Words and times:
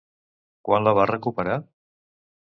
Quan 0.69 0.87
la 0.87 0.95
va 1.01 1.05
recuperar? 1.13 1.61